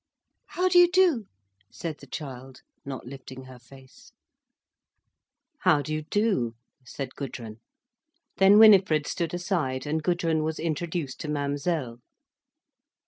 "How 0.47 0.67
do 0.67 0.79
you 0.79 0.89
do?" 0.89 1.27
said 1.71 1.99
the 1.99 2.07
child, 2.07 2.63
not 2.83 3.05
lifting 3.05 3.43
her 3.43 3.59
face. 3.59 4.11
"How 5.59 5.83
do 5.83 5.93
you 5.93 6.01
do?" 6.01 6.55
said 6.83 7.13
Gudrun. 7.13 7.57
Then 8.37 8.57
Winifred 8.57 9.05
stood 9.05 9.35
aside, 9.35 9.85
and 9.85 10.01
Gudrun 10.01 10.41
was 10.41 10.57
introduced 10.57 11.19
to 11.19 11.27
Mademoiselle. 11.27 11.99